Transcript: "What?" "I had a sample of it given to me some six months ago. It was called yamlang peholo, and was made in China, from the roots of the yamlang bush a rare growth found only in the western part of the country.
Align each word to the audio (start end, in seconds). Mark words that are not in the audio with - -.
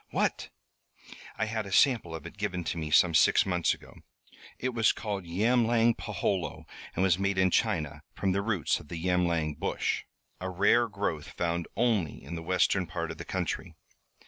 "What?" 0.09 0.49
"I 1.37 1.45
had 1.45 1.67
a 1.67 1.71
sample 1.71 2.15
of 2.15 2.25
it 2.25 2.35
given 2.39 2.63
to 2.63 2.77
me 2.79 2.89
some 2.89 3.13
six 3.13 3.45
months 3.45 3.75
ago. 3.75 3.93
It 4.57 4.69
was 4.73 4.93
called 4.93 5.27
yamlang 5.27 5.93
peholo, 5.93 6.65
and 6.95 7.03
was 7.03 7.19
made 7.19 7.37
in 7.37 7.51
China, 7.51 8.01
from 8.15 8.31
the 8.31 8.41
roots 8.41 8.79
of 8.79 8.87
the 8.87 8.97
yamlang 8.97 9.59
bush 9.59 10.05
a 10.39 10.49
rare 10.49 10.87
growth 10.87 11.27
found 11.27 11.67
only 11.77 12.23
in 12.23 12.33
the 12.33 12.41
western 12.41 12.87
part 12.87 13.11
of 13.11 13.19
the 13.19 13.25
country. 13.25 13.75